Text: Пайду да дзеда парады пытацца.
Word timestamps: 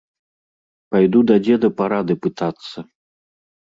Пайду 0.95 1.23
да 1.33 1.39
дзеда 1.43 1.69
парады 1.85 2.13
пытацца. 2.27 2.89